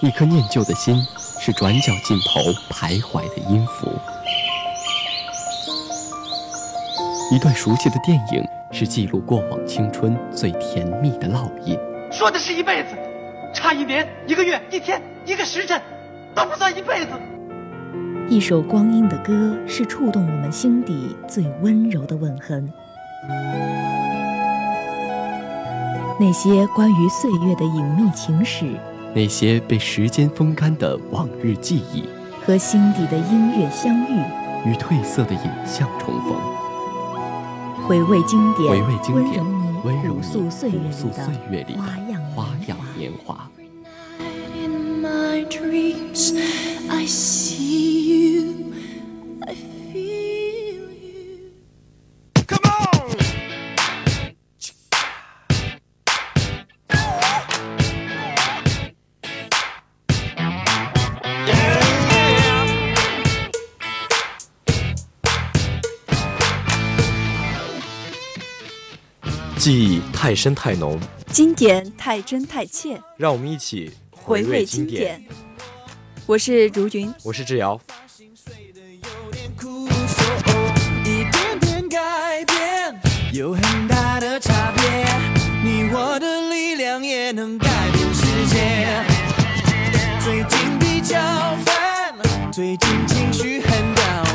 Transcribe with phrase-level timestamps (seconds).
[0.00, 0.94] 一颗念旧的心，
[1.40, 3.88] 是转角尽头徘徊的音符；
[7.32, 11.76] 一段熟悉的电影，是记录过往青春最甜蜜的烙印。
[12.12, 12.90] 说的是一辈子，
[13.52, 15.82] 差一年、一个月、一天、一个时辰，
[16.32, 17.10] 都不算一辈子。
[18.28, 22.72] 一首光阴的歌，是触动我们心底最温柔的吻痕。
[26.20, 28.76] 那些关于岁月的隐秘情史。
[29.18, 32.04] 那些被时间风干的往日记忆，
[32.46, 34.22] 和心底的音乐相遇，
[34.64, 36.36] 与褪色的影像重逢，
[37.88, 39.44] 回味经典，回味经典，
[39.82, 40.70] 温柔你朴岁
[41.50, 41.80] 月里的
[42.32, 43.50] 花样年华。
[70.20, 70.98] 太深太浓，
[71.30, 75.24] 经典太真太切，让我们一起回味经典。
[76.26, 77.80] 我是如云，我是志尧。
[83.32, 84.82] 有很大的差别，
[85.62, 89.04] 你我的力量也能改变世界。
[90.24, 91.16] 最近比较
[91.64, 92.12] 烦，
[92.50, 94.26] 最近情绪很 down，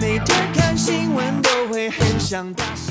[0.00, 2.85] 每天看新闻都会很想大声。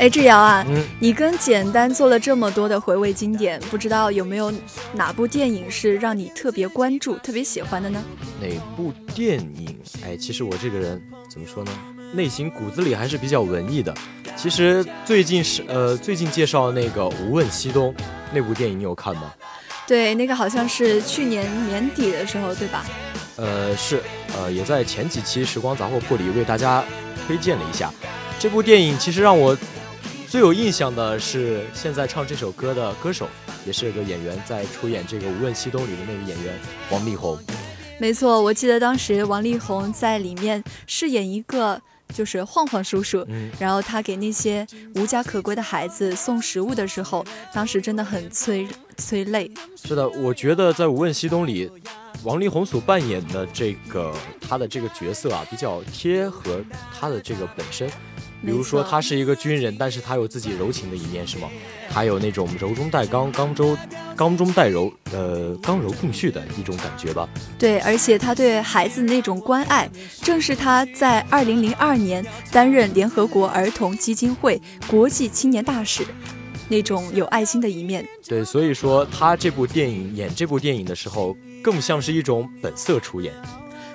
[0.00, 0.64] 哎，志瑶啊，
[0.98, 4.50] 你跟简单做了这么多的回味经典，不知道有没有
[4.94, 8.02] 哪部电影是让你特别关注、特别喜欢的呢？
[8.40, 9.78] 哪部电影？
[10.02, 10.98] 哎，其实我这个人
[11.28, 11.70] 怎么说呢？
[12.14, 13.94] 内心骨子里还是比较文艺的。
[14.34, 17.94] 其实最近是呃，最近介绍那个《无问西东》
[18.32, 19.30] 那部电影，你有看吗？
[19.86, 22.86] 对，那个好像是去年年底的时候，对吧？
[23.36, 24.02] 呃，是，
[24.34, 26.82] 呃，也在前几期《时光杂货铺》里为大家
[27.26, 27.92] 推荐了一下
[28.38, 28.98] 这部电影。
[28.98, 29.54] 其实让我。
[30.30, 33.28] 最有印象的是现在唱这首歌的歌手，
[33.66, 36.56] 也是个演员，在出演这个《无问西东》里的那个演员
[36.88, 37.36] 王力宏。
[37.98, 41.82] 没错，我记得当时王力宏在里面饰演一个
[42.14, 43.26] 就是晃晃叔叔，
[43.58, 44.64] 然后他给那些
[44.94, 48.68] 无家可归的孩子送食物的时候，当时真的很催
[48.98, 49.50] 催泪。
[49.84, 51.68] 是的，我觉得在《无问西东》里，
[52.22, 56.62] 王力宏所扮演的这个他的这个角色啊，比较贴合
[56.96, 57.90] 他的这个本身。
[58.44, 61.48] 比如说，他是一个军人，但是他有自己柔情的一面，是吗？
[61.90, 63.76] 他有那种柔中带刚、刚中
[64.16, 67.28] 刚中带柔，呃，刚柔并蓄的一种感觉吧。
[67.58, 69.90] 对，而且他对孩子的那种关爱，
[70.22, 76.04] 正是他在二零零二年担任联合国儿童基金会国际青年大使
[76.68, 78.06] 那种有爱心的一面。
[78.26, 83.34] 对，所以说他这部电影演这部电影的时候，更像是一种本色出演。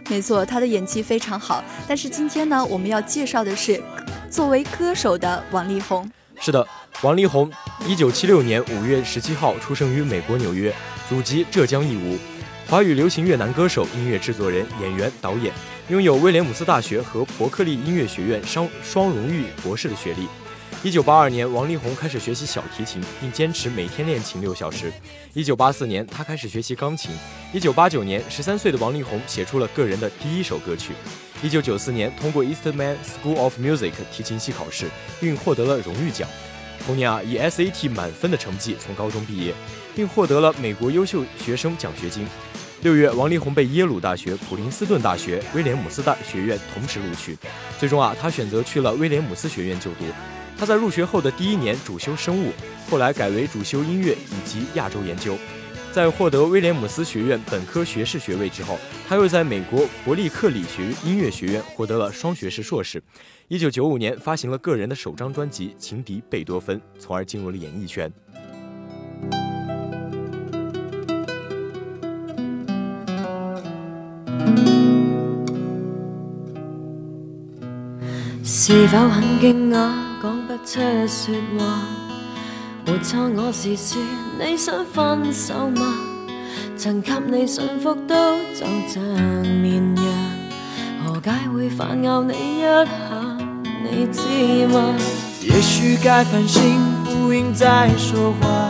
[0.10, 1.64] 没错，他的演技非常好。
[1.88, 3.82] 但是今天呢，我们要介绍的是。
[4.28, 6.12] 作为歌手的王力宏，
[6.42, 6.68] 是的，
[7.02, 7.50] 王力宏，
[7.88, 10.76] 一九七六年五月十七号出生于美国纽约，
[11.08, 12.18] 祖籍浙江义乌，
[12.68, 15.54] 华语流行乐男歌手、音乐制作人、演员、导演，
[15.88, 20.28] 拥有威廉姆斯大学和伯克利音乐学院双双荣誉博士的学历。
[20.84, 24.92] 一九八二年，王力宏开始学习小提琴，并坚持每天练琴六小时。
[25.34, 27.10] 一九八四年，他开始学习钢琴。
[27.52, 30.94] 一九八九年，十三岁的王力宏写出了个人的第一首歌曲。
[31.42, 34.88] 一九九四年，通过 Eastman School of Music 提琴系考试，
[35.20, 36.30] 并获得了荣誉奖。
[36.86, 39.56] 同年啊，以 SAT 满分的成绩从高中毕业，
[39.96, 42.28] 并获得了美国优秀学生奖学金。
[42.82, 47.36] 六月，王力宏被耶鲁大学、普林斯顿大学、威廉姆斯大学院同时录取。
[47.80, 50.06] 最终啊，他选择去了威廉姆斯学院就读。
[50.58, 52.52] 他在入学后的第一年主修生物，
[52.90, 55.38] 后来改为主修音乐以及亚洲研究。
[55.92, 58.78] 在获得威廉姆斯学院本科学士学位之后，
[59.08, 63.02] 他又在美国伯利克里学音乐学院获得了双学士硕士。
[63.48, 68.12] 一九九五年发行了个人的首张专辑《情敌贝多芬》，从而进入了演艺圈。
[78.44, 80.15] 是否很惊讶？
[80.56, 81.82] 讲不出说话，
[82.86, 84.02] 没错，我是说
[84.40, 85.82] 你想分手吗？
[86.78, 89.04] 曾给你驯服都就像
[89.62, 90.06] 绵羊，
[91.04, 92.86] 何解会反咬你一下？
[93.84, 94.96] 你知吗？
[95.42, 98.68] 也许该反省，不应再说话。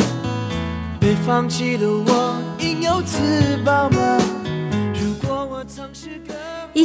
[1.00, 3.90] 被放弃的我，应有自保？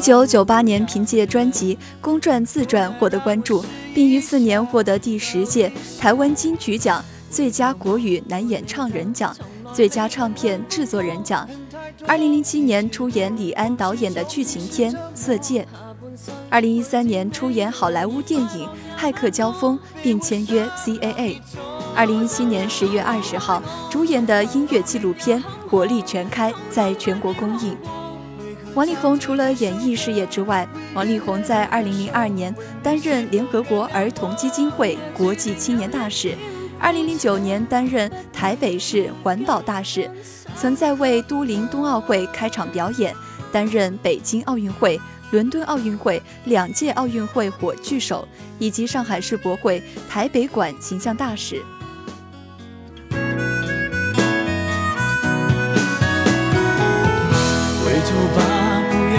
[0.01, 3.63] 一九九八年，凭借专辑《公转自传》获得关注。
[3.95, 9.37] 并于次年获得第十届台湾金曲奖最佳国语男演唱人奖、
[9.75, 11.47] 最佳唱片制作人奖。
[12.07, 15.69] 二零零七年出演李安导演的剧情片《色戒》，
[16.49, 18.67] 二零一三年出演好莱坞电影
[18.99, 21.37] 《骇客交锋》并签约 CAA，
[21.95, 27.77] 二零一七年十月二十号主演的音乐纪录片《火力全开》在全国公映。
[28.75, 36.37] 王力宏除了演艺事业之外，王力宏在二零零二年担任联合国儿童基金会国际青年大使，
[36.79, 40.09] 二零零九年担任台北市环保大使，
[40.57, 43.15] 曾在为都灵冬奥会开场表演，
[43.51, 44.99] 担任北京奥运会、
[45.33, 48.27] 伦敦奥运会两届奥运会火炬手，
[48.61, 51.61] 以及上海世博会台北馆形象大使。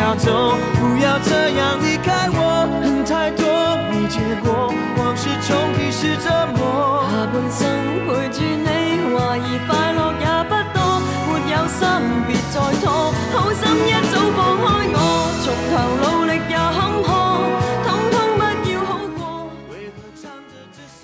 [0.01, 2.67] 要走，不要这样离开我。
[2.81, 3.45] 恨太多
[3.87, 6.25] 没结果，往事重提是折
[6.57, 7.05] 磨。
[7.05, 7.61] 下半生
[8.07, 8.65] 陪住你，
[9.13, 10.81] 怀疑快乐也不多。
[11.29, 11.85] 没有心
[12.25, 14.97] 别再拖，好心一早放开我，
[15.43, 16.75] 从头努力也坎
[17.05, 17.07] 坷，
[17.85, 19.21] 通通不要好过。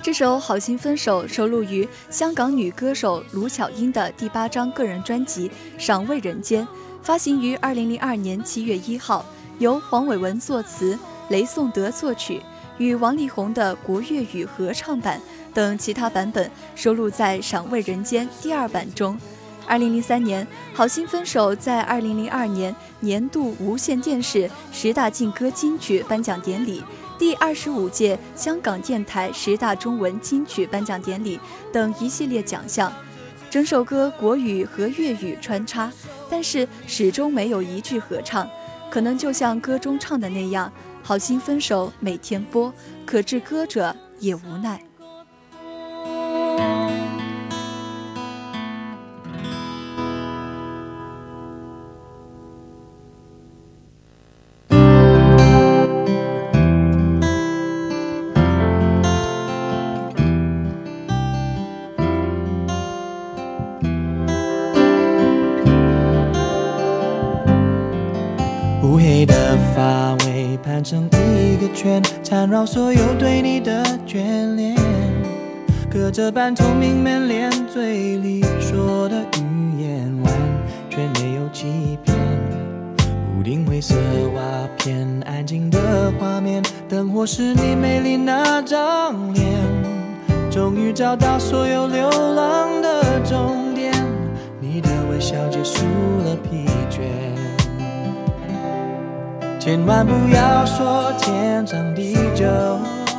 [0.02, 6.66] 这首《好心分手》收录于香港女歌手卢巧音的第八张个人专辑《赏味人间》。
[7.08, 9.24] 发行于二零零二年七月一号，
[9.60, 11.00] 由黄伟文作词，
[11.30, 12.42] 雷颂德作曲，
[12.80, 15.22] 与王力宏的国粤语合唱版
[15.54, 19.18] 等其他版本收录在《赏味人间》第二版中。
[19.66, 26.84] 二零零三年，《好心分手》在二零零二年年度无线电视十大劲歌金曲颁奖典礼、
[27.18, 31.40] 第二十五届香港电台十大中文金曲颁奖典礼
[31.72, 32.92] 等一系列奖项。
[33.50, 35.92] 整首歌国语和粤语穿插。
[36.30, 38.50] 但是始终没有一句合唱，
[38.90, 40.72] 可能就像歌中唱的那样，
[41.02, 42.74] 好心分手每天播，
[43.06, 44.87] 可知歌者也无奈。
[72.48, 74.74] 缠绕所有对你的眷恋，
[75.92, 80.34] 隔着半透明门帘，嘴里说的语言完
[80.90, 82.16] 全没有欺骗。
[83.38, 83.96] 屋顶灰色
[84.34, 84.42] 瓦
[84.78, 89.46] 片，安静的画面，灯火是你美丽那张脸。
[90.50, 93.94] 终于找到所有流浪的终点，
[94.62, 95.84] 你的微笑结束
[96.24, 97.37] 了疲倦。
[99.68, 102.46] 千万不要说天长地久，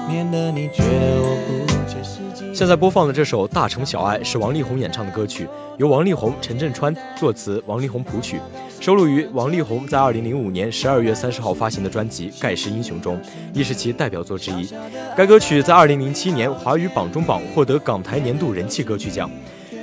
[0.09, 2.55] 免得你觉得我不切实际。
[2.55, 5.47] 现在播放的这首《大城小爱》是王力宏演唱的歌曲，
[5.77, 8.41] 由王力宏、陈振川作词，王力宏谱曲，
[8.81, 13.21] 收录于王力宏在2005年12月30号发行的专辑《盖世英雄》中，
[13.53, 14.67] 亦是其代表作之一。
[15.15, 19.31] 该歌曲在2007年华语榜中榜，获得港台年度人气歌曲奖。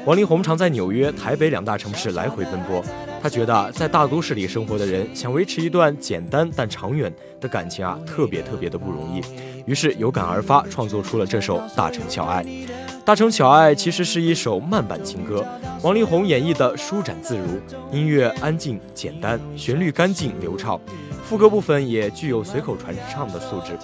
[0.03, 2.83] 王力宏常在纽约、台北两大城市来回奔波。
[3.25, 7.11] 他觉得在大都市里生活的人想维持一段简单但长远
[7.41, 9.23] 的感情啊，特别特别的不容易。
[9.65, 12.43] 于是有感而发，创作出了这首《大城小爱》。
[13.03, 15.43] 《大城小爱》其实是一首慢板情歌，
[15.81, 17.59] 王力宏演绎的舒展自如，
[17.91, 20.79] 音乐安静简单，旋律干净流畅，
[21.23, 23.75] 副歌部分也具有随口传唱的素质，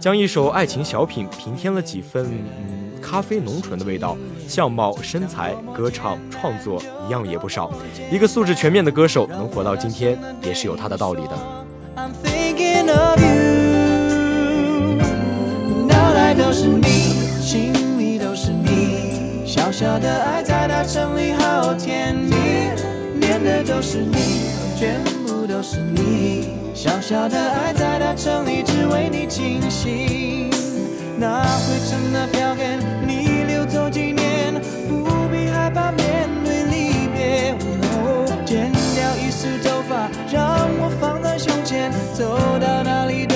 [0.00, 2.26] 将一首爱情小品平添了几分
[3.02, 4.16] 咖啡浓醇的味道。
[4.48, 7.70] 相貌、身材、歌唱、创作一样也不少。
[8.10, 11.38] 一个素质全面的歌手能活到今天，也是有他的道理的。
[19.46, 22.34] 小小的爱在大城里好甜蜜，
[23.20, 24.16] 念的都是你，
[24.76, 30.48] 全部都是你，小小的爱在大城里只为你倾心，
[31.18, 34.54] 那灰尘的票根你留走几年。
[35.74, 37.54] 怕面对离别，
[38.46, 40.42] 剪掉一丝头发，让
[40.80, 43.26] 我放在胸前，走到哪里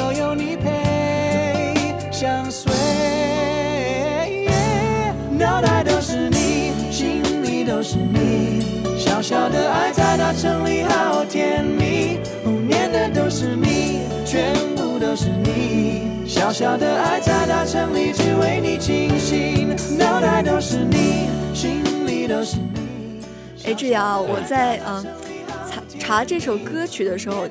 [9.14, 12.18] 小小的爱在大城里好甜蜜，
[12.66, 21.84] 念的都是你，全部都是你，小小的爱在大城里只为你倾心，脑袋都是你，心。
[23.64, 25.08] 哎，志瑶，我在嗯查
[26.04, 27.48] 查这首歌曲的时候，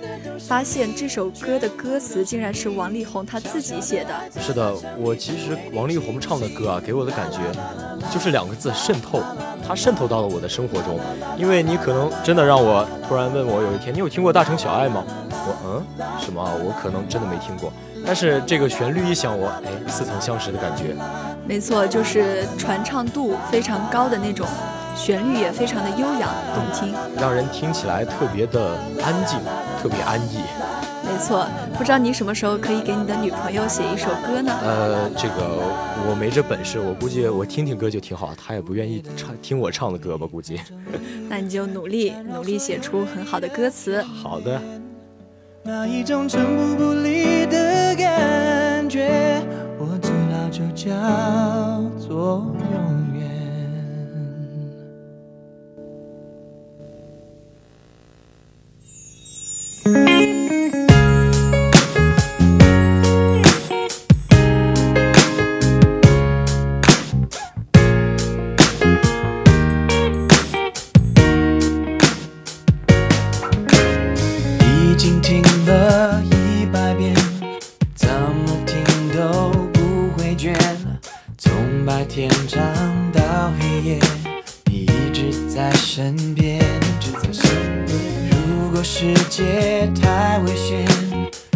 [0.48, 4.14] 发现这首歌的歌词竟然是王力宏他自己写的。
[4.40, 7.40] 是的，我其实王力宏唱的歌啊，给我的感觉
[8.12, 9.24] 就是两个字：渗透。
[9.68, 11.00] 他渗透到了我的生活中，
[11.36, 15.04] 因为你可能真的让我突然问我，有一天你有听过《大城小爱》吗？
[15.32, 15.84] 我嗯，
[16.20, 16.44] 什么？
[16.64, 17.74] 我可能真的没听过。
[18.06, 20.96] 但是这个旋律一响，我哎，似曾相识的感觉。
[21.48, 24.46] 没错，就是传唱度非常高的那种。
[24.96, 29.40] 旋律也非常的悠扬动听，让人听起来特别的安静，
[29.82, 30.40] 特别安逸。
[31.06, 31.46] 没错，
[31.78, 34.54] 不知道你什么时候可以给你的女朋友写一首歌呢？
[34.64, 35.62] 呃，这个
[36.08, 40.26] 我没这本事，我估计我听听歌就挺好，她也不愿意唱听我唱的歌吧？
[40.26, 40.62] 估计。
[41.30, 44.02] 那你就努力努力写出很好的歌词。
[44.02, 44.62] 好的。
[45.62, 49.42] 那一种寸步不离的感觉，
[49.78, 50.90] 我知道就叫
[52.00, 53.03] 做永
[59.86, 59.90] 已
[74.96, 77.14] 经听了一百遍，
[77.94, 78.82] 怎么听
[79.14, 80.56] 都不会倦。
[81.38, 82.64] 从白天唱
[83.12, 84.00] 到黑夜，
[84.68, 86.64] 你一直在身边。
[87.06, 87.22] 如果
[88.84, 90.86] 世界太危险，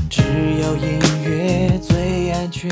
[0.10, 0.22] 只
[0.62, 2.72] 有音乐最安全。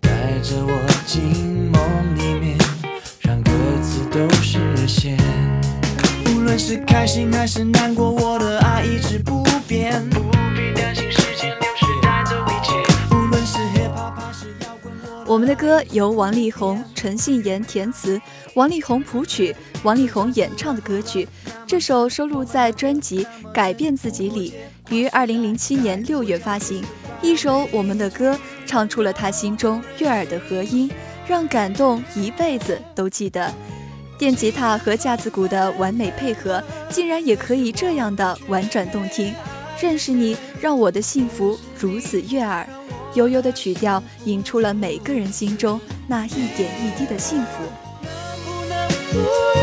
[0.00, 0.10] 带
[0.42, 1.80] 着我进梦
[2.18, 2.58] 里面，
[3.20, 4.58] 让歌词都实
[4.88, 5.16] 现。
[6.34, 10.02] 无论是开心还是难过，我的爱一直不变。
[15.30, 18.20] 我们的歌由王力宏、陈信妍填词，
[18.54, 21.28] 王力宏谱曲，王力宏演唱的歌曲。
[21.68, 24.52] 这首收录在专辑《改变自己》里，
[24.90, 26.82] 于二零零七年六月发行。
[27.22, 30.90] 一首我们的歌，唱出了他心中悦耳的和音，
[31.28, 33.54] 让感动一辈子都记得。
[34.18, 36.60] 电吉他和架子鼓的完美配合，
[36.90, 39.32] 竟然也可以这样的婉转动听。
[39.80, 42.68] 认识你，让我的幸福如此悦耳。
[43.14, 49.59] 悠悠的曲调，引出了每个人心中那一点一滴的幸福。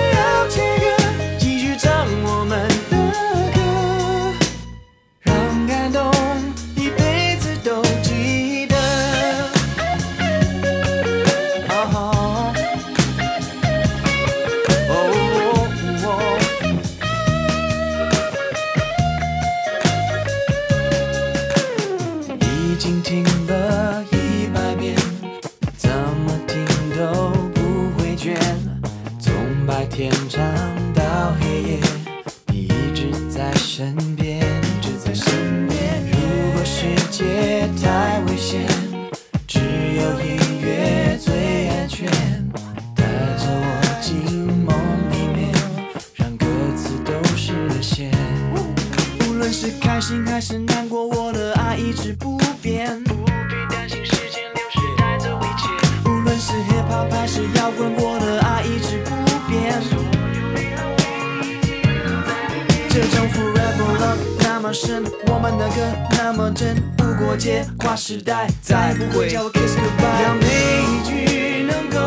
[68.07, 70.23] 时代，再不会叫我 kiss goodbye。
[70.23, 71.99] 让每一句能够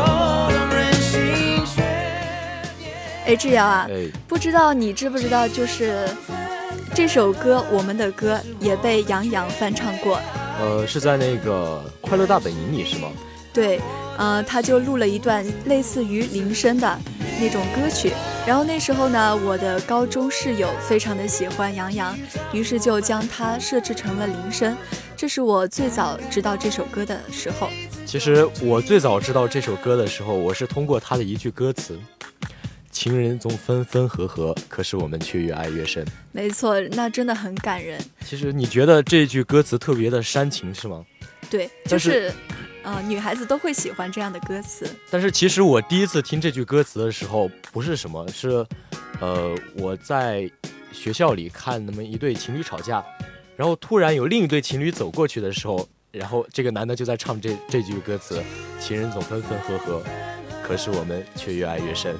[0.51, 1.83] 让人心碎。
[3.27, 3.87] 哎，志尧啊，
[4.27, 6.09] 不知道你知不知道，就是
[6.95, 10.19] 这首歌，我们的歌也被杨洋翻唱过。
[10.59, 13.09] 呃，是在那个《快乐大本营》里是吗？
[13.53, 13.79] 对，
[14.17, 16.97] 呃，他就录了一段类似于铃声的
[17.39, 18.11] 那种歌曲。
[18.47, 22.17] 然后那时候呢，我的高中室友非常的喜欢杨洋，
[22.51, 24.75] 于是就将它设置成了铃声。
[25.21, 27.69] 这是我最早知道这首歌的时候。
[28.07, 31.95] 其实我最早知道这首歌的时候，我是通过他的一句歌词
[32.89, 38.03] ：“情人总分分合合，可是我们却越爱越深。”没错，那真的很感人。
[38.25, 41.05] 其实你觉得这句歌词特别的煽情是吗？
[41.51, 42.33] 对，就是。
[42.81, 44.89] 呃，女孩子都会喜欢这样的歌词。
[45.11, 48.65] 但是其实我第一次听这句歌词的时候，不是什么，是，
[49.19, 50.49] 呃，我在
[50.91, 53.05] 学校里看那么一对情侣吵架，
[53.55, 58.41] 然后突然有另一对情侣走过去的时候，然后这个男的就在唱这这句歌词：
[58.79, 60.03] 情人总分分合合，
[60.63, 62.15] 可是我们却越爱越深。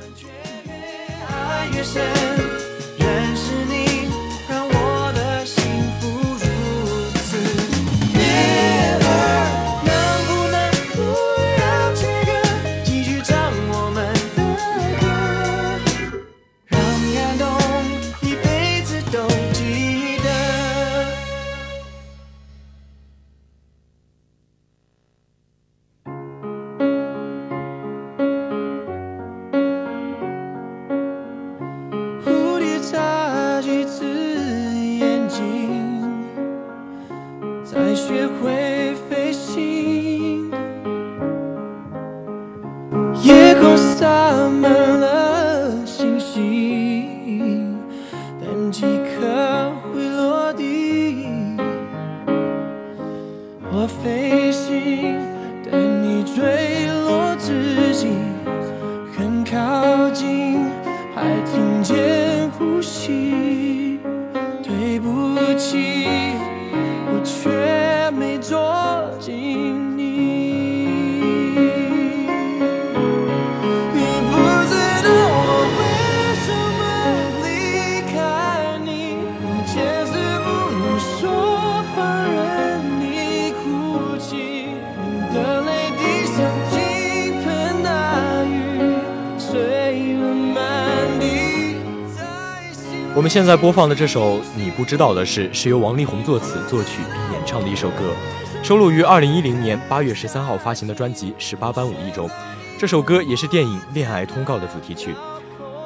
[1.27, 2.01] 爱越深，
[93.31, 98.13] 现在播放的这首《你不知道的事》是由王力宏作词、作曲并演唱的一首歌，
[98.61, 102.29] 收录于2010年8月13号发行的专辑《十八般武艺》中。
[102.77, 105.15] 这首歌也是电影《恋爱通告》的主题曲。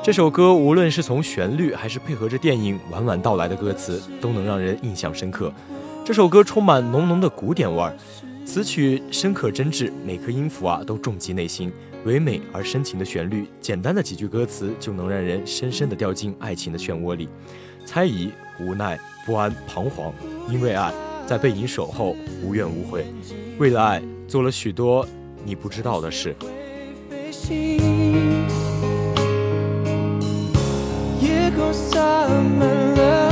[0.02, 5.54] 这首歌无论是从旋律还是配合着电影娓娓道来的歌词，都能让人印象深刻。
[6.04, 7.96] 这首歌充满浓浓的古典味儿，
[8.44, 11.72] 词曲深刻真挚，每颗音符啊都重击内心。
[12.06, 17.28] 唯美而深情的旋律，简单的几句歌词就能让人深深地掉进爱情的漩涡里。
[17.84, 20.14] 猜疑、无奈、不安、彷徨，
[20.48, 20.94] 因为爱，
[21.26, 23.06] 在背影守候，无怨无悔。
[23.58, 25.06] 为了爱，做了许多
[25.44, 26.36] 你不知道的事。
[31.20, 33.25] 夜空洒满了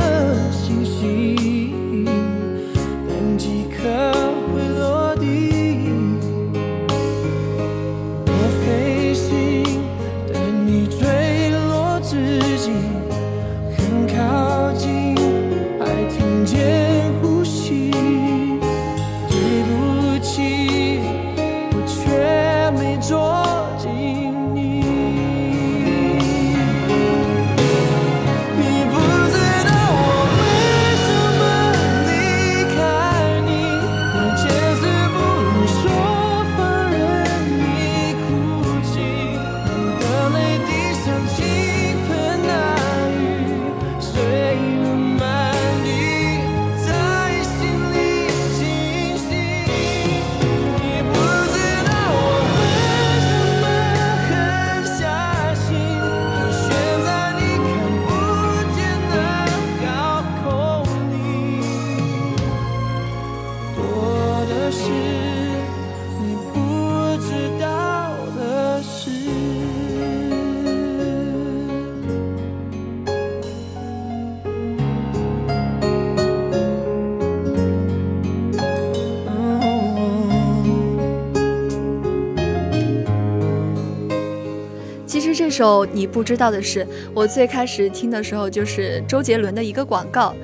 [85.54, 90.34] 首你不知道的是，我最开始听的时候就是周杰伦的一个广告，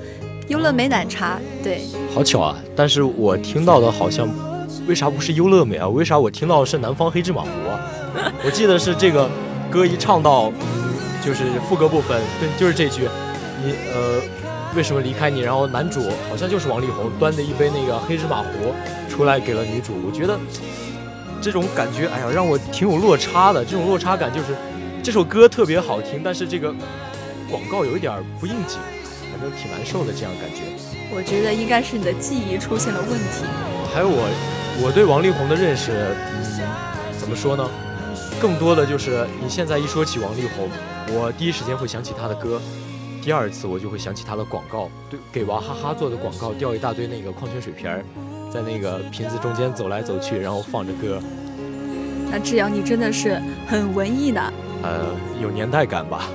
[0.47, 1.41] 优乐美奶茶。
[1.65, 1.83] 对，
[2.15, 2.57] 好巧啊！
[2.77, 4.29] 但是我听到的好像，
[4.87, 5.89] 为啥不是优乐美啊？
[5.89, 7.91] 为啥我听到的是南方黑芝麻糊啊？
[8.47, 9.29] 我记得是这个
[9.69, 10.53] 歌一唱到，
[11.27, 13.09] 就是副歌部分，对，就是这句，
[13.65, 14.23] 你呃
[14.77, 15.41] 为什么离开你？
[15.41, 18.73] 然后男主好像就是王力宏端着一杯那个黑芝麻糊
[19.09, 20.39] 出来给了女主，我觉得
[21.43, 23.65] 这种感觉，哎呀，让我挺有落差的。
[23.65, 24.55] 这种落差感就是
[25.03, 26.75] 这首歌特别好听，但是这个
[27.51, 28.79] 广告有一点不应景，
[29.33, 30.63] 反正挺难受的这样感觉。
[31.11, 33.45] 我觉得应该是你的记忆出现了问题。
[33.93, 34.29] 还有我，
[34.85, 37.67] 我对王力宏的认识，嗯，怎么说呢？
[38.41, 40.69] 更多的就是你现在一说起王力宏，
[41.09, 42.61] 我第一时间会想起他的歌，
[43.23, 48.05] 第二次我就会想起他的广告，对，给娃哈哈做的广告，掉一大堆那个矿泉水瓶儿，
[48.53, 51.21] 在那个瓶子中间走来走去，然后放着歌，
[52.31, 54.53] 那志阳，你真的是很文艺呢。
[54.83, 56.29] 呃，有年代感吧。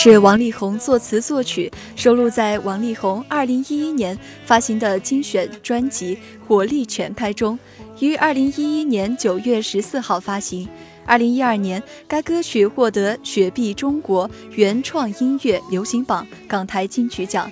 [0.00, 6.14] 是王力宏作词作曲，收录在王力宏二零一一年发行的精选专辑
[6.46, 7.58] 《火力全开》中，
[7.98, 10.68] 于二零一一年九月十四号发行。
[11.04, 17.50] 二零一二年，该歌曲获得雪碧中国原创音乐流行榜港台金曲奖。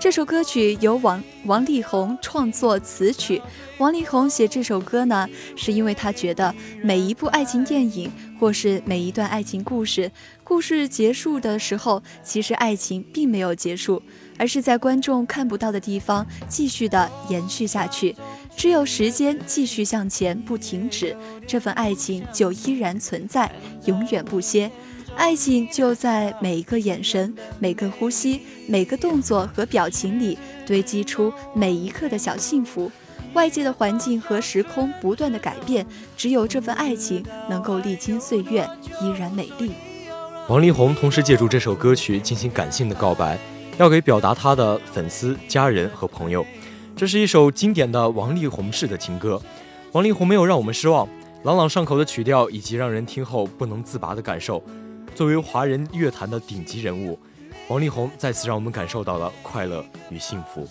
[0.00, 3.42] 这首歌曲由王王力宏创作词曲。
[3.78, 8.08] 王力宏写这首歌呢，是因为他觉得每一部爱情电影
[8.38, 10.08] 或是每一段爱情故事，
[10.44, 14.00] 故事结束的时候，其实爱情并没有结束，
[14.38, 18.14] 而是在观众看不到的地方继续的延续下去。
[18.56, 23.50] 只有时间继续向前不停止，这份爱情就依然存在，
[23.86, 24.70] 永远不歇。
[25.18, 32.90] 爱情就在每一个眼神、每个呼吸、每个动作和表情里堆积出每一刻的小幸福。
[33.34, 35.84] 外界的环境和时空不断的改变，
[36.16, 38.66] 只有这份爱情能够历经岁月，
[39.02, 39.72] 依然美丽。
[40.48, 43.36] 王力宏同时借助这首歌曲进行感性的告白，
[43.76, 46.46] 要给表达他的粉丝、家人和朋友。
[46.94, 49.42] 这是一首经典的王力宏式的情歌，
[49.90, 51.08] 王力宏没有让我们失望，
[51.42, 54.62] 朗朗上口的曲调以及让人听后不能自拔的感受。
[55.18, 57.18] 作为华人乐坛的顶级人物，
[57.66, 60.64] 王力宏再次让我们感受到了快乐与幸福。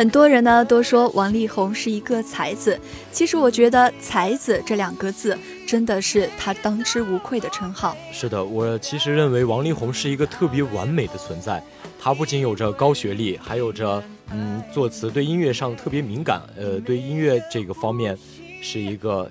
[0.00, 2.80] 很多人呢都说王力宏是一个才子，
[3.12, 5.36] 其实我觉得“才子”这两个字
[5.66, 7.94] 真的是他当之无愧的称号。
[8.10, 11.62] 是的，我其实认为王力宏是一个特别完美的存在。
[12.00, 18.16] 他不仅有着高学历，还有着嗯作词对音乐上特别敏感，呃对音乐这个方面
[18.62, 19.30] 是一个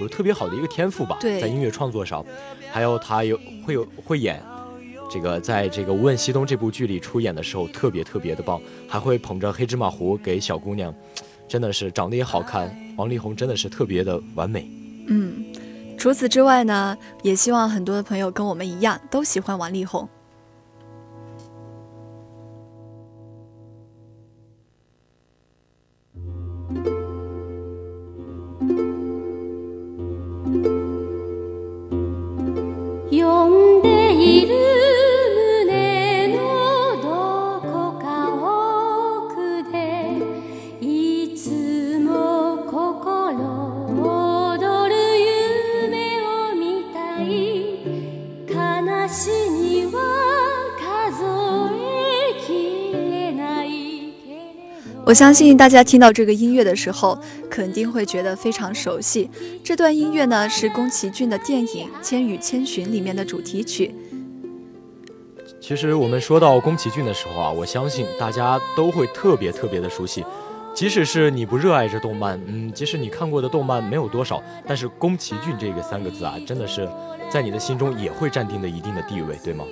[0.00, 1.16] 有特别好的一个天赋吧。
[1.20, 2.26] 对，在音乐创作上，
[2.72, 4.42] 还有他有会有会演。
[5.10, 10.94] 这个在这个《无问西东》这部剧里出演的时候，特别特别的棒，还会捧着黑芝麻糊给小姑娘，
[11.48, 12.76] 真的是长得也好看。
[12.96, 14.68] 王力宏真的是特别的完美。
[15.06, 15.44] 嗯，
[15.96, 20.08] 除此之外呢，也希望很多的朋友跟我们一样，都喜欢王力宏。
[55.08, 57.18] 我相信大家听到这个音乐的时候，
[57.48, 59.30] 肯定会觉得非常熟悉。
[59.64, 63.94] 这段音乐呢，是宫崎骏的电影《千与千寻》里面的主题曲。
[65.62, 70.22] 其实我们说到宫崎骏的时候啊，我相信大家都会特别特别的熟悉。
[70.74, 76.86] 即使是你不热爱这动漫，嗯，即使你看过的动漫没有多少，但是宫崎骏这个三个字啊，真的是
[77.30, 79.64] 在你的心中也会占定的一定的地位，对吗？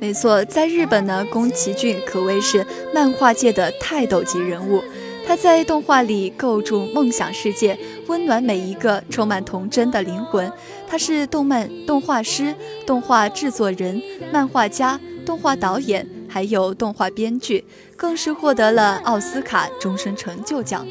[0.00, 4.82] 没错，在日本呢，宫崎骏可谓是漫画界的泰斗级人物。
[5.26, 7.78] 他在动画里构筑梦想世界，
[8.08, 10.52] 温暖每一个充满童真的灵魂。
[10.86, 12.54] 他是动漫动画师、
[12.86, 17.64] 动画制作人、漫画家、动画导演，还有动画编剧，
[17.96, 20.86] 更是获得了奥斯卡终身成就奖。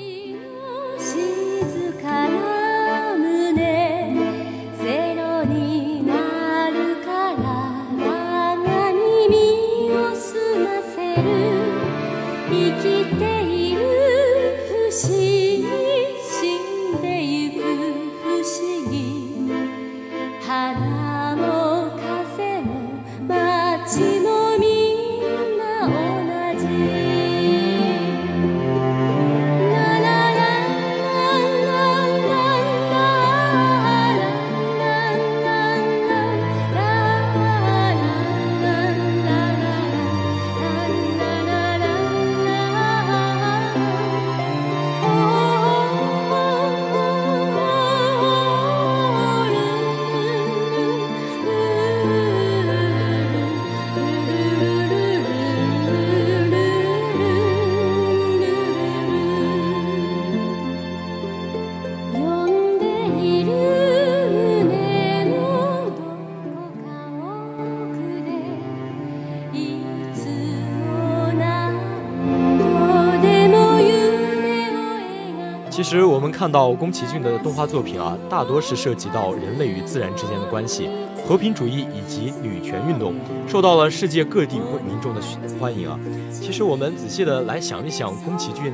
[75.84, 80.90] 其实我们看到宫崎骏的动画作品啊，大多是涉及到人类与自然之间的关系、
[81.28, 83.14] 和平主义以及女权运动，
[83.50, 85.20] 受到了世界各地民众的
[85.60, 86.00] 欢迎啊。
[86.32, 88.74] 其实我们仔细的来想一想，宫崎骏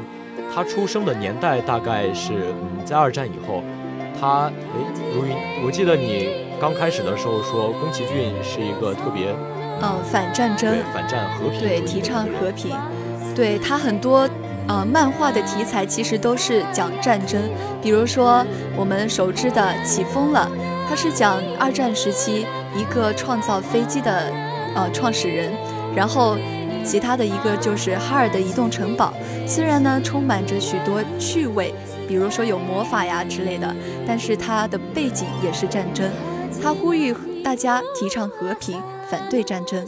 [0.53, 3.63] 他出生的年代大概是嗯在二战以后，
[4.21, 4.51] 他诶，
[5.15, 6.29] 如云，我记得你
[6.61, 9.33] 刚开始的时候说宫崎骏是一个特别
[9.81, 12.77] 呃反战争、反战和平，对提倡和平，
[13.35, 14.29] 对他很多。
[14.69, 17.41] 呃，漫画的题材其实都是讲战争，
[17.81, 18.45] 比如说
[18.77, 20.47] 我们熟知的《起风了》，
[20.87, 24.31] 它是讲二战时期一个创造飞机的
[24.75, 25.51] 呃创始人，
[25.95, 26.37] 然后
[26.85, 29.11] 其他的一个就是哈尔的移动城堡，
[29.47, 31.73] 虽然呢充满着许多趣味，
[32.07, 36.07] 比如说有魔法呀之类的，但是它的背景也是战争，
[36.61, 37.11] 它呼吁
[37.43, 38.79] 大家提倡和平，
[39.09, 39.83] 反对战争。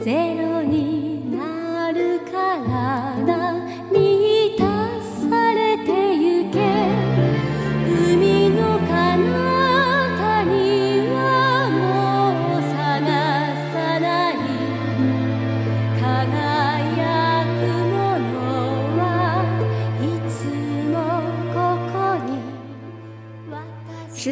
[0.00, 3.04] ゼロになるから」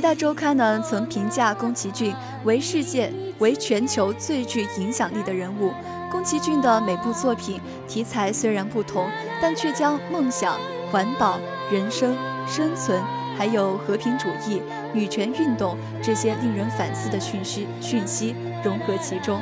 [0.06, 2.14] 代周刊呢曾评价宫崎骏
[2.44, 5.72] 为世界为全球最具影响力的人物。
[6.12, 9.10] 宫崎骏的每部作品题材虽然不同，
[9.42, 10.56] 但却将梦想、
[10.92, 11.40] 环保、
[11.72, 12.16] 人生、
[12.46, 13.02] 生存，
[13.36, 14.62] 还有和平主义、
[14.94, 19.40] 女权运动这些令人反思的讯息讯息融合其中。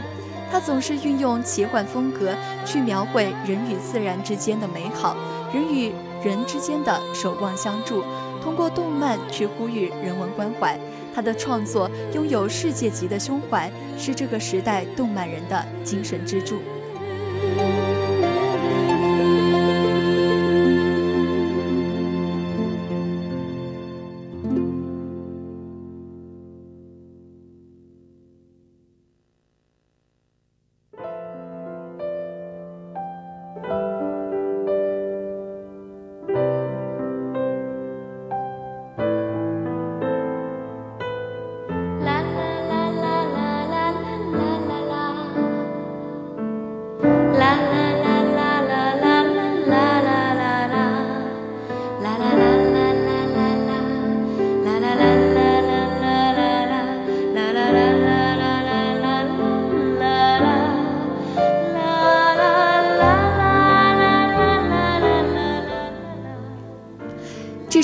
[0.51, 5.15] 他总是运用奇幻风格去描绘人与自然之间的美好，
[5.53, 5.93] 人与
[6.25, 8.03] 人之间的守望相助，
[8.45, 10.79] 通过动漫去呼吁人文关怀。
[11.15, 16.61] 他的创作拥有世界级的胸怀，是这个时代动漫人的精神支柱。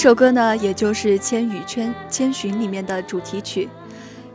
[0.01, 3.69] 这首歌呢，也就是《千与千千寻》里面的主题曲。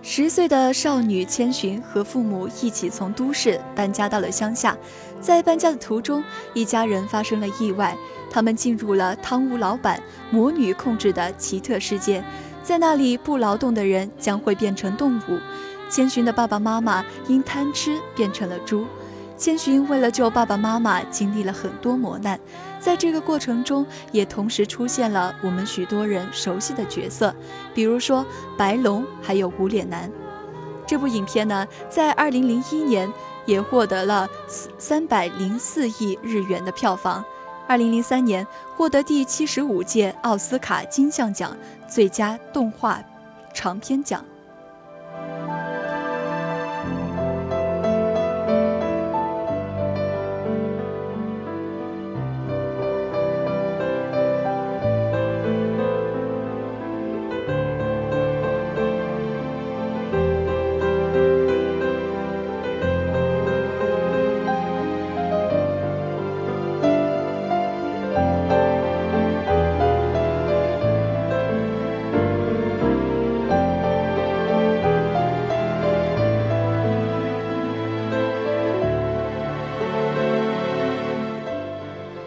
[0.03, 4.77] 十岁的少女千寻和父母一起从都市搬家到了乡下，
[5.19, 6.23] 在搬家的途中，
[6.53, 7.97] 一家人发生了意外，
[8.29, 9.99] 他们进入了汤屋老板
[10.29, 12.23] 魔女控制的奇特世界，
[12.61, 15.39] 在那里不劳动的人将会变成动物。
[15.89, 18.85] 千寻的爸爸妈妈因贪吃变成了猪。
[19.35, 22.39] 千寻为了救爸爸妈妈，经历了很多磨难，
[22.85, 27.33] 在这个过程中，也同时出现了我们许多人熟悉的角色，
[27.73, 28.23] 比如说
[28.55, 30.07] 白龙，还有无脸男。
[30.85, 33.11] 这部影片呢，在二零零一年
[33.47, 34.29] 也获得了
[34.77, 37.25] 三百零四亿日元的票房，
[37.67, 38.45] 二零零三年
[38.75, 41.57] 获得第七十五届奥斯卡金像奖
[41.89, 43.01] 最佳动画
[43.51, 44.23] 长片奖。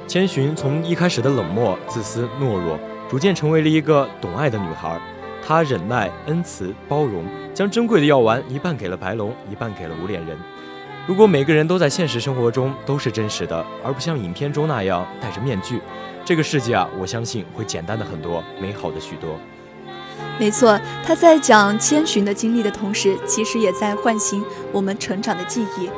[0.09, 4.99] 千寻从一开始的冷漠、自私、懦弱，逐渐成为了一个懂爱的女孩。
[5.47, 10.35] 她忍耐、恩慈、包容，将珍贵的药丸一半给了白龙，一半给了无脸人。
[11.07, 15.79] 如果每个人都在现实生活中都是真实的，而不像影片中那样戴着面具，
[16.25, 19.38] 这个世界啊，我相信会简单的很多，美好的许多。
[20.38, 24.42] 没错，他在讲千寻的经历的同时，其实也在唤醒
[24.73, 25.90] 我们成长的记忆。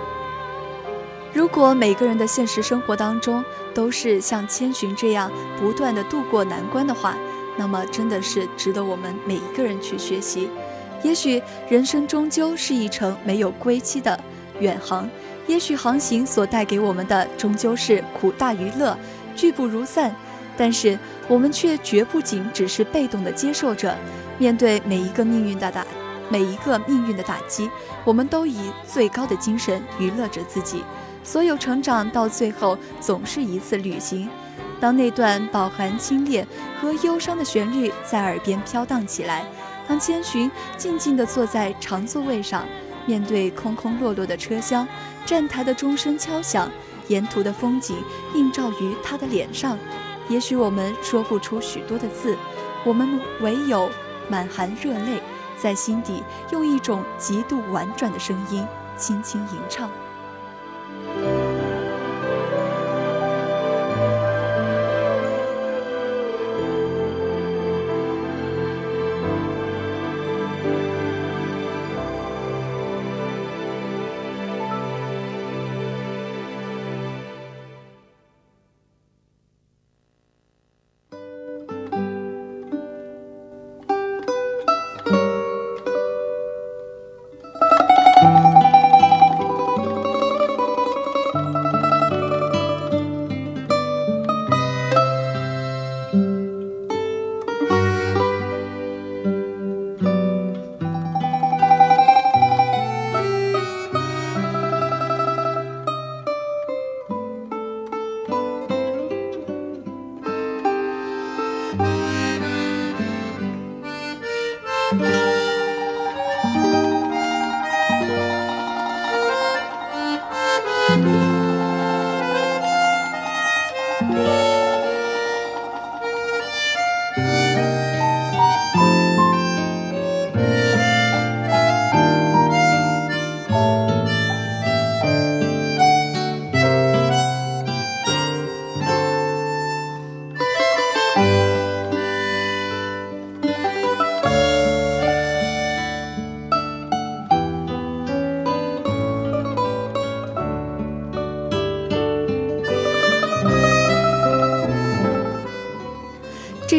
[1.32, 7.16] 如果每个人的现实生活当中都是像千寻这样不断的度过难关的话，
[7.56, 10.48] 那么真的是值得我们每一个人去学习。
[11.02, 14.18] 也许人生终究是一程没有归期的
[14.58, 15.08] 远航，
[15.46, 18.98] 也许航行所带给我们的终究是苦大于乐，
[19.36, 20.14] 聚不如散，
[20.56, 23.96] 但是我们却绝不仅只是被动的接受着，
[24.36, 25.86] 面对每一个命运的打，
[26.28, 27.70] 每一个命运的打击，
[28.04, 30.82] 我们都以最高的精神娱乐着自己。
[31.22, 34.28] 所有成长到最后总是一次旅行。
[34.80, 36.44] 当那段饱含清冽
[36.80, 39.44] 和忧伤的旋律在耳边飘荡起来，
[39.86, 42.64] 当千寻静静地坐在长座位上，
[43.04, 44.88] 面对空空落落的车厢，
[45.26, 46.70] 站台的钟声敲响，
[47.08, 47.96] 沿途的风景
[48.34, 49.76] 映照于他的脸上，
[50.28, 52.34] 也许我们说不出许多的字，
[52.82, 53.90] 我们唯有
[54.28, 55.20] 满含热泪，
[55.58, 59.90] 在心底用一种极度婉转的声音轻轻吟唱。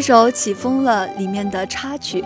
[0.01, 2.23] 这首《起风了》里面的插曲，《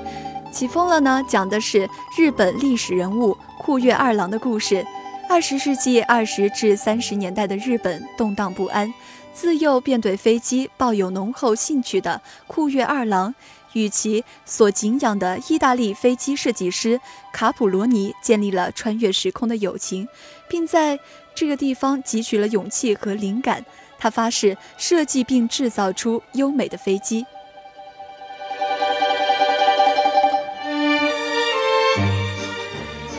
[0.49, 4.87] 起风了》呢，讲的是日本历史人物库月二郎的故事。
[5.27, 8.93] 二十世纪二十至三十年代的日本动荡不安，
[9.33, 13.35] 自幼便对飞机抱有浓厚兴趣的库月二郎，
[13.73, 17.01] 与其所敬仰的意大利飞机设计师
[17.33, 20.07] 卡普罗尼建立了穿越时空的友情，
[20.47, 20.97] 并在
[21.35, 23.65] 这个地方汲取了勇气和灵感。
[23.99, 27.25] 他发誓设计并制造出优美的飞机。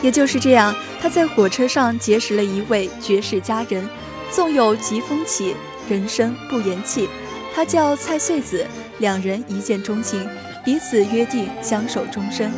[0.07, 3.85] 也就是这样，他在火车上结识了一位绝世佳人，
[4.31, 5.53] 纵有疾风起，
[5.89, 7.09] 人生不言弃。
[7.53, 8.65] 他叫蔡穗子，
[8.99, 10.25] 两人一见钟情，
[10.63, 12.49] 彼此约定相守终身。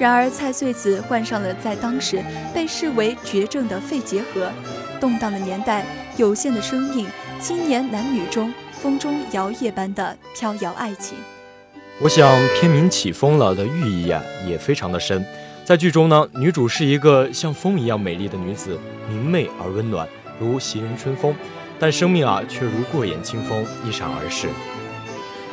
[0.00, 2.20] 然而，蔡穗子患上了在当时
[2.52, 4.50] 被视为绝症的肺结核。
[4.98, 5.86] 动荡的年代，
[6.16, 7.06] 有限的生命，
[7.40, 8.52] 青年男女中
[8.82, 11.16] 风中摇曳般的飘摇爱情。
[12.00, 15.24] 我想，片名《起风了》的寓意呀，也非常的深。
[15.66, 20.08] 在剧中呢，女主是一个像风一样美丽的女子，明媚而温暖，
[20.38, 21.34] 如袭人春风。
[21.76, 24.46] 但生命啊，却如过眼清风，一闪而逝。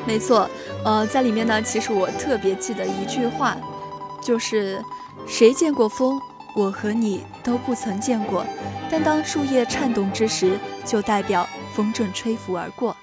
[0.05, 0.47] 没错，
[0.85, 3.57] 呃，在里面呢，其实我特别记得一句话，
[4.23, 4.79] 就是
[5.25, 6.21] “谁见过风？
[6.55, 8.45] 我和你都不曾见过。
[8.91, 12.95] 但当树叶颤动之时，就代表风正吹拂而过。”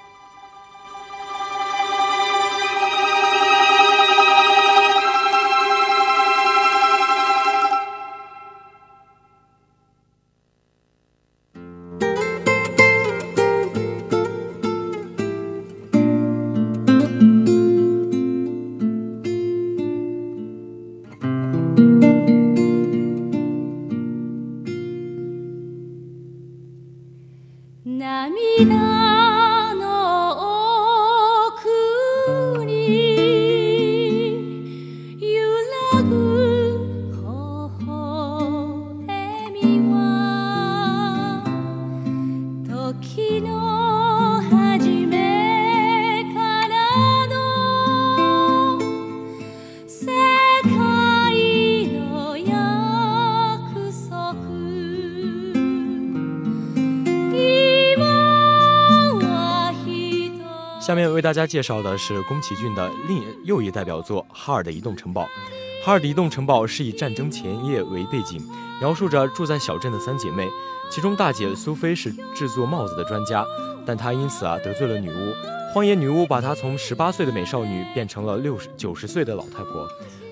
[60.91, 65.23] 下面为大家介绍的是宫崎骏的另又一代表作《哈尔的移动城堡》。
[65.87, 68.45] 《哈尔的移动城堡》是以战争前夜为背景，
[68.81, 70.49] 描述着住在小镇的三姐妹，
[70.91, 73.47] 其中大姐苏菲是制作帽子的专家，
[73.87, 75.33] 但她因此啊得罪了女巫。
[75.73, 79.87] 荒野女巫把她从十八岁的美少女变成了六十九十岁的老太婆。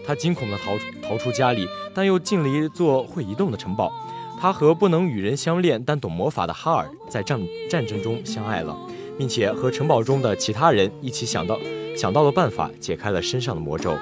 [0.04, 0.72] 她惊恐地逃
[1.08, 3.92] 逃出家里，但又进了一座会移动的城堡。
[4.40, 7.40] 她和不能与人相恋但懂魔法的哈尔在战
[7.70, 8.76] 战争中相爱了，
[9.18, 11.58] 并且和城堡中的其他人一起想到
[11.96, 13.94] 想到了办法，解开了身上的魔咒。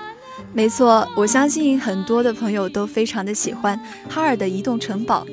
[0.53, 5.27] 没错，我相信很多的朋友都非常的喜欢哈尔的移动城堡。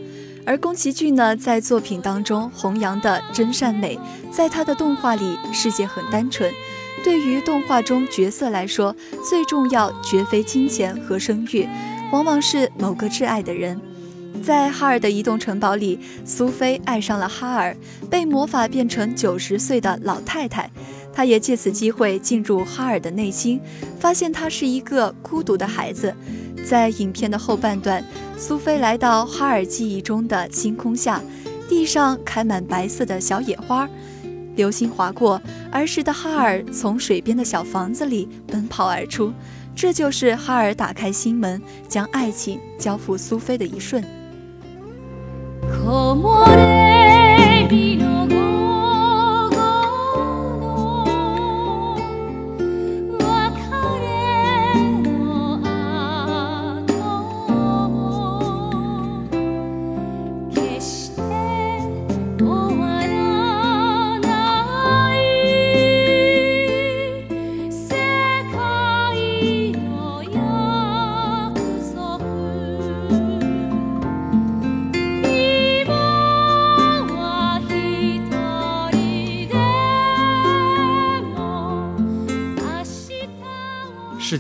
[0.46, 4.00] 而宫崎骏呢，在作品当中弘扬的真善美，
[4.32, 6.52] 在他的动画里，世界很单纯。
[7.04, 8.96] 对于动画中角色来说，
[9.30, 11.68] 最重要绝非金钱和声誉，
[12.12, 13.80] 往往是某个挚爱的人。
[14.44, 17.76] 在哈尔的移动城堡里，苏菲爱上了哈尔，
[18.10, 20.70] 被魔法变成九十岁的老太太。
[21.14, 23.62] 她也借此机会进入哈尔的内心，
[24.00, 26.14] 发现他是一个孤独的孩子。
[26.66, 28.04] 在影片的后半段，
[28.38, 31.22] 苏菲来到哈尔记忆中的星空下，
[31.70, 33.88] 地上开满白色的小野花，
[34.56, 35.42] 流星划过，
[35.72, 39.32] 儿时的哈尔从水边的小房子里奔跑而出。
[39.76, 44.04] 这就是哈尔打开心门，将爱情交付苏菲的一瞬。
[45.84, 46.73] 世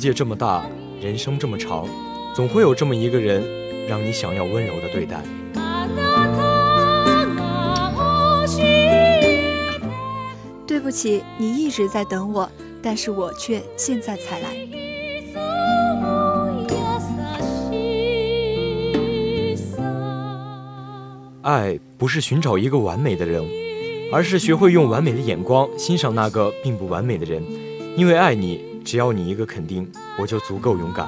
[0.03, 0.65] 界这么大，
[1.01, 1.87] 人生这么长，
[2.35, 3.41] 总会有这么一个人，
[3.87, 5.23] 让你想要温柔的对待。
[10.67, 12.51] 对不起，你一直在等我，
[12.81, 14.49] 但是我却现在才来。
[21.43, 23.41] 爱不是寻找一个完美的人，
[24.11, 27.41] 而是学会用完美的眼光欣赏那个并不完美的人，
[27.95, 28.72] 因为爱你。
[28.83, 31.07] 只要你一个肯定，我就足够勇敢。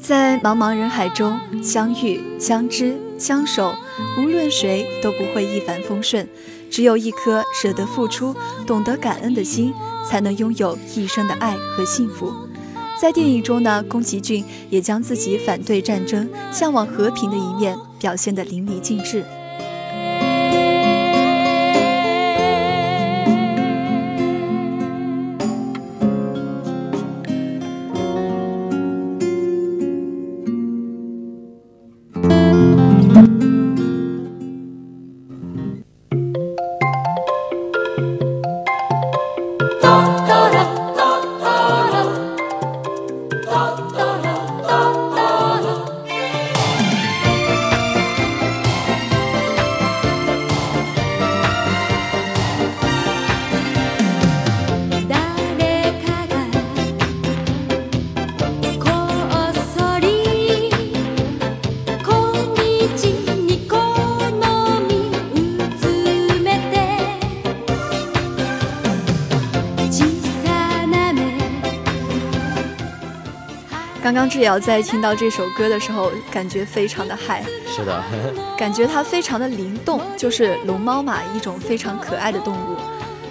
[0.00, 3.74] 在茫茫人海中相遇、相知、相守，
[4.18, 6.28] 无论谁都不会一帆风顺。
[6.70, 8.34] 只有一颗舍得付出、
[8.66, 9.72] 懂得感恩的心，
[10.06, 12.34] 才能拥有一生的爱和幸福。
[13.00, 19.24] 在电影中呢，宫崎骏也将自己反对战争、向往和平的一面表现得淋漓尽致。
[74.14, 77.44] 刚刚志瑶在听到这首歌的时候，感觉非常的嗨。
[77.66, 78.00] 是的，
[78.56, 82.76] 感觉它非常的灵动，就是龙猫嘛，一种非常可爱的动物。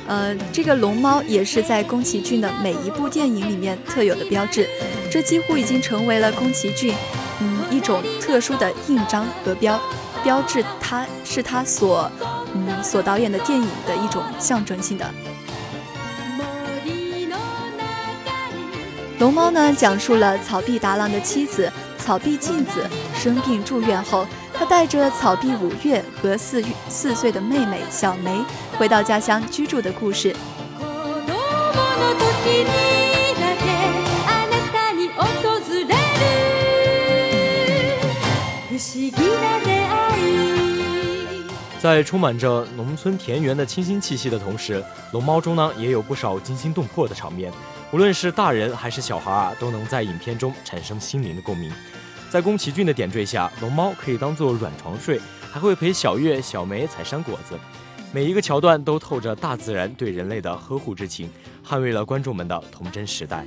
[0.08, 4.68] 呃，这个龙猫也是在宫崎骏的每一部电影里面特有的标志，
[5.10, 6.94] 这几乎已经成为了宫崎骏，
[7.40, 9.80] 嗯，一种特殊的印章和标
[10.22, 12.12] 标志，它是他所，
[12.54, 15.10] 嗯，所导演的电影的一种象征性的。
[19.34, 21.68] 龙猫呢，讲述了草壁达郎的妻子
[21.98, 28.40] 草壁镜子生病住院后，他带着草壁五月和四四岁的妹妹小梅
[28.78, 30.36] 回到家乡居住的故事。
[41.80, 47.52] 在充满着农村田园的清新气息的同时，龙猫中呢也有不少惊心动魄的场面。
[47.94, 51.72] 无论是大人还是小孩啊，都能在影片中产生心灵的共鸣。
[52.28, 55.22] 在宫崎骏的点缀下，龙猫可以当做软床睡，
[55.52, 57.56] 还会陪小月、小梅采山果子。
[58.12, 61.30] 每一个桥段都透着大自然对人类的呵护之情，
[61.64, 63.46] 捍卫了观众们的童真时代。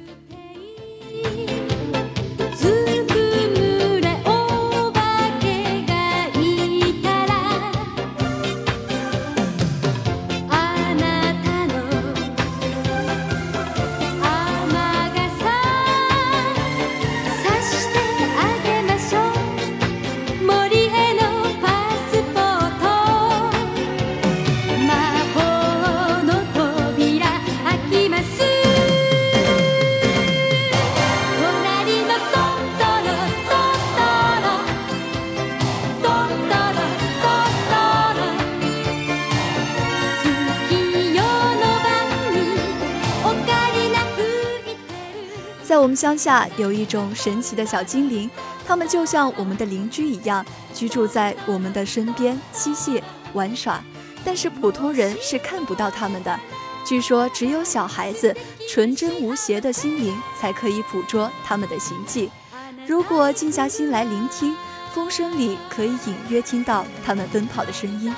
[45.97, 48.31] 乡下有一种神奇的小精灵，
[48.67, 50.45] 他们就像我们的邻居一样，
[50.75, 53.83] 居住在我们的身边嬉戏玩耍。
[54.25, 56.39] 但是普通人是看不到他们的。
[56.85, 58.37] 据说只有小孩子
[58.69, 62.31] 纯真无邪的心灵才可以捕捉他们的行迹。
[62.87, 64.55] 如果静下心来聆听，
[64.95, 68.15] 风声里可以隐约听到他们奔跑的声音。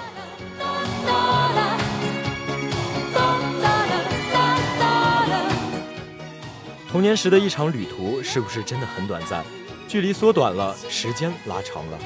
[6.90, 9.44] 童年时的一场旅途，是不是真的很短暂？
[9.86, 11.98] 距离缩短了，时间拉长了，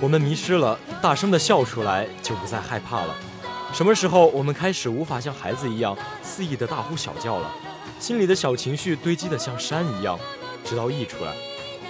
[0.00, 3.16] 我们迷失了，大声的笑出来就不再害怕了。
[3.72, 7.50] 什么时候我们开始无法像孩子一样肆意的大呼小叫了？
[7.98, 10.16] 心里的小情绪堆积的像山一样，
[10.64, 11.34] 直到溢出来。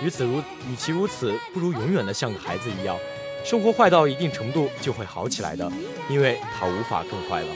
[0.03, 0.39] 与此如，
[0.71, 2.97] 与其如此，不如永远的像个孩子一样。
[3.45, 5.71] 生活坏到一定程度就会好起来的，
[6.09, 7.49] 因为它无法更坏了。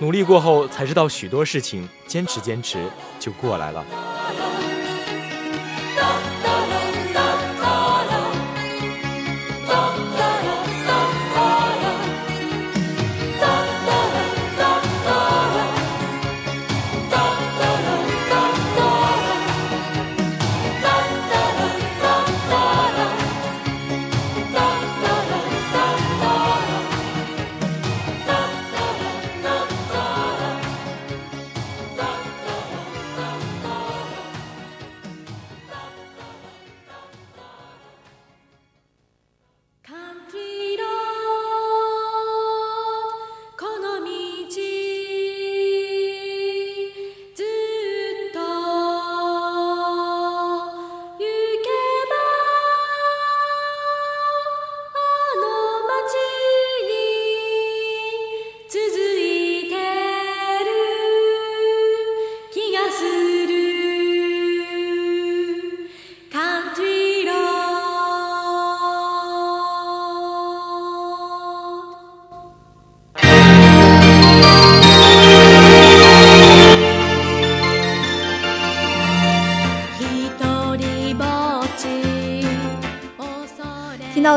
[0.00, 2.84] 努力过后才知道许多事情，坚持坚持
[3.20, 3.84] 就过来了。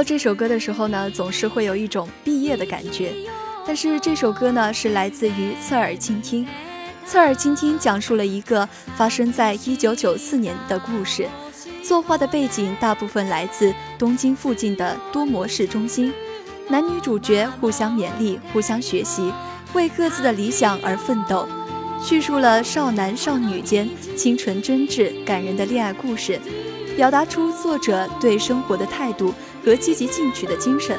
[0.06, 3.12] 这首歌的时候呢，总是会有一种毕业的感觉。
[3.66, 6.48] 但是这首歌呢，是来自于侧耳倾听。
[7.08, 11.28] 侧耳倾听讲述了一个发生在一九九四年的故事。
[11.84, 16.14] 作画的背景大部分来自东京附近的多模式中心，
[16.70, 19.34] 男女主角互相勉励、互相学习，
[19.74, 21.48] 为各自的理想而奋斗。
[22.00, 26.40] 叙述了少男少女间清纯真挚、感人的恋爱故事，
[26.96, 29.34] 表达出作者对生活的态度。
[29.66, 30.96] 和积极进取的精神。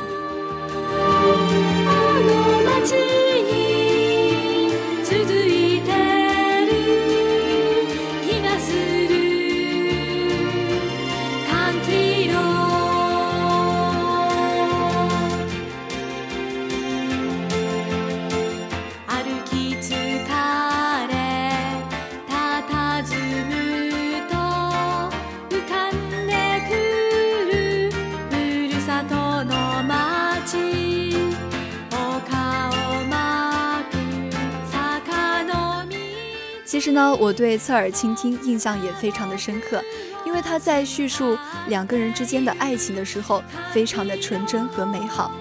[36.87, 39.82] 其实呢，我对侧耳倾听印象也非常的深刻，
[40.24, 45.32] 因为他在叙述两个人之间的爱情的时候，非常的纯真和美好。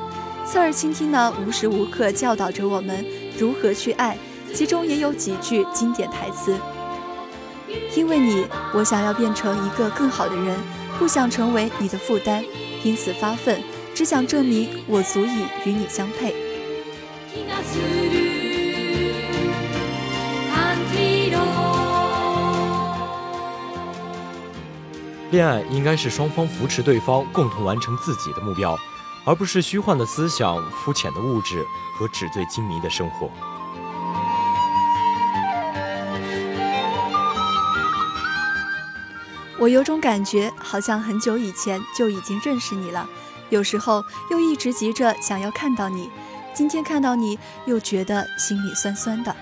[0.43, 3.05] 侧耳倾听呢，无时无刻教导着我们
[3.37, 4.17] 如何去爱，
[4.55, 6.57] 其中也有几句经典台词：
[7.95, 10.57] 因为你，我想要变成一个更好的人，
[10.97, 12.43] 不想成为你的负担，
[12.83, 13.61] 因此发奋，
[13.93, 16.33] 只想证明我足以与你相配。
[25.31, 28.77] 恋爱应该是双方扶持对方，共同完成自己的目标，
[29.25, 31.65] 而不是虚幻的思想、肤浅的物质
[31.97, 33.29] 和纸醉金迷的生活。
[39.57, 43.09] 我有种感觉，好像很久以前就已经认识你了，
[43.49, 46.09] 有时候又一直急着想要看到你，
[46.53, 49.35] 今天看到你又觉得心里酸酸的。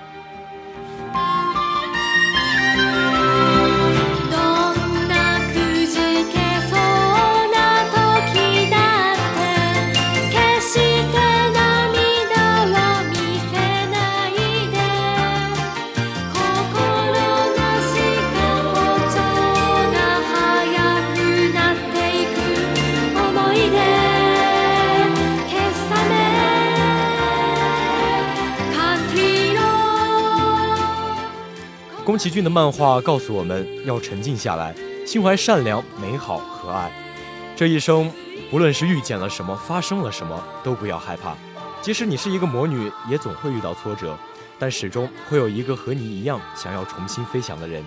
[32.14, 34.72] 宫崎骏的漫画告诉我们要沉静下来，
[35.03, 36.91] 心怀善良、美好和爱。
[37.55, 38.11] 这一生，
[38.51, 41.36] 不论是遇见了什么，发生了什么，都不要害怕。
[41.82, 44.16] 即使你是一个魔女，也总会遇到挫折，
[44.59, 47.84] 但始终会有一个和你一样想要重新飞翔的人。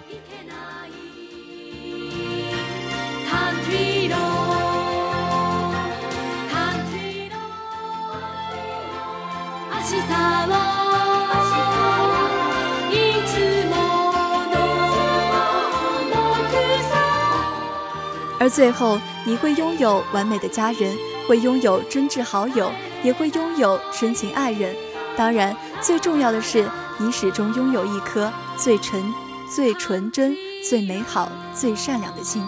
[18.47, 22.71] 而最后，你会拥有完美的家人，会拥有真挚好友，
[23.03, 24.73] 也会拥有深情爱人。
[25.17, 29.03] 当然，最重要的是，你始终拥有一颗最纯、
[29.53, 32.41] 最纯真、最美好、最善良的心。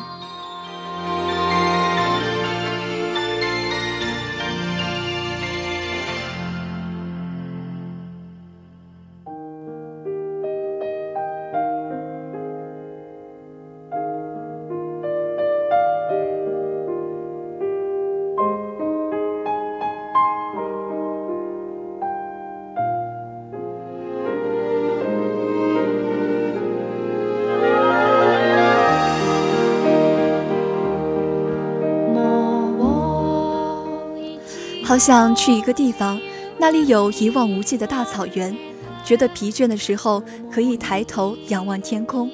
[34.98, 36.20] 想去一个地方，
[36.58, 38.56] 那里有一望无际的大草原。
[39.04, 42.30] 觉得疲倦的时候，可以抬头仰望天空，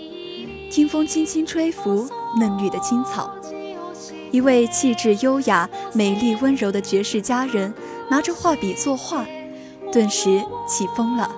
[0.71, 2.09] 听风轻轻吹拂
[2.41, 3.31] 嫩绿的青草。
[4.31, 7.73] 一位气质优雅、美丽温柔的绝世佳人，
[8.09, 9.25] 拿着画笔作画。
[9.93, 11.31] 顿时起风了，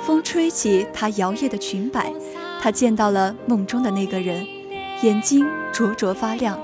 [0.00, 2.12] 风吹起她摇曳的裙摆。
[2.60, 4.46] 她见到了梦中的那个人，
[5.02, 6.56] 眼睛灼灼发亮。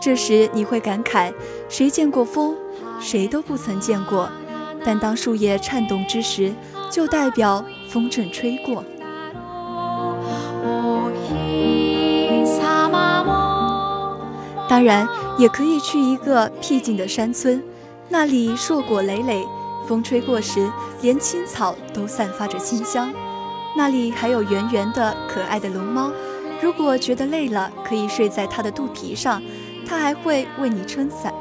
[0.00, 1.32] 这时你会感慨：
[1.68, 2.56] 谁见过风？
[3.00, 4.28] 谁都不曾见过，
[4.84, 6.52] 但当树叶颤动之时，
[6.90, 8.84] 就代表风正吹过。
[14.66, 15.06] 当然，
[15.38, 17.62] 也可以去一个僻静的山村，
[18.08, 19.44] 那里硕果累累，
[19.86, 20.68] 风吹过时，
[21.02, 23.12] 连青草都散发着清香。
[23.76, 26.10] 那里还有圆圆的可爱的龙猫，
[26.62, 29.42] 如果觉得累了，可以睡在它的肚皮上，
[29.86, 31.32] 它还会为你撑伞。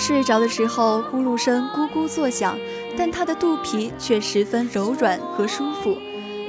[0.00, 2.58] 睡着的时候，呼噜声咕咕作响，
[2.96, 5.98] 但他的肚皮却十分柔软和舒服。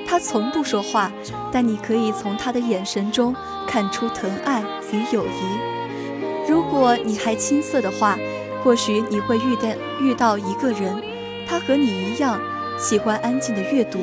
[0.07, 1.11] 他从不说话，
[1.51, 3.35] 但你可以从他的眼神中
[3.67, 6.49] 看出疼爱与友谊。
[6.49, 8.17] 如果你还青涩的话，
[8.63, 11.01] 或许你会遇见遇到一个人，
[11.45, 12.39] 他和你一样
[12.79, 13.99] 喜欢安静的阅读。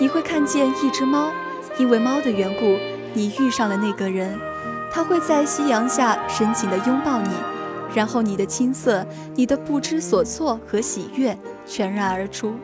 [0.00, 1.30] 你会看见一只猫，
[1.78, 2.76] 因为猫的缘故，
[3.14, 4.38] 你遇上了那个人。
[4.92, 7.30] 他会在夕阳下深情地拥抱你，
[7.94, 11.36] 然后你的青涩、你的不知所措和喜悦
[11.66, 12.54] 全然而出。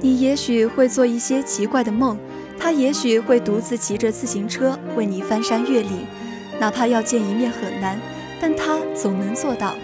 [0.00, 2.18] 你也许会做一些奇怪的梦，
[2.58, 6.06] 他也许会独自骑着自行车为你翻山越岭，
[6.58, 7.98] 哪怕要见一面很难，
[8.40, 9.74] 但他总能做到。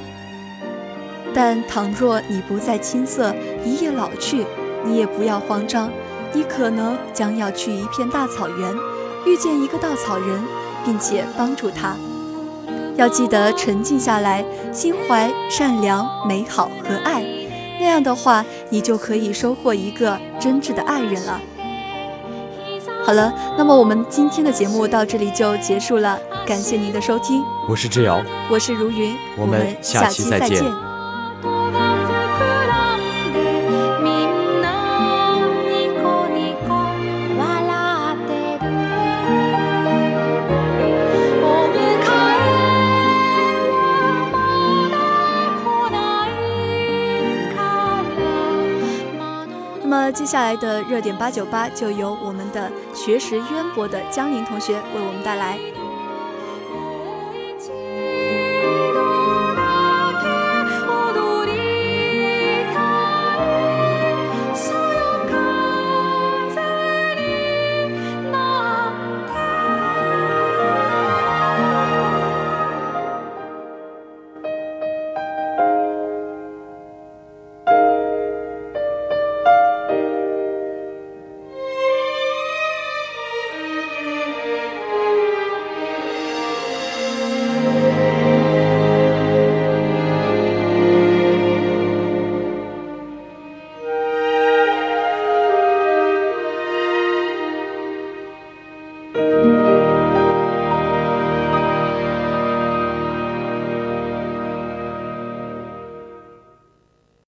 [1.34, 3.34] 但倘若你不再青涩，
[3.64, 4.44] 一夜老去，
[4.84, 5.90] 你也不要慌张。
[6.32, 8.74] 你可能将要去一片大草原，
[9.29, 10.43] 遇见一个稻草人，
[10.85, 11.95] 并且帮助他。
[12.97, 17.22] 要记得沉静下来，心怀善良、美好和爱，
[17.79, 21.39] 那样的话，你就可以收获一个真挚的爱人了。
[23.05, 27.45] 好了，那么我们今天的节目到这里就结束了，感谢您的收听。
[27.68, 30.88] 我是志尧，我是如云，我们下期再见。
[50.19, 55.78] 接下来的热点八九八就由我们的学识渊博的江林同学为我们带来。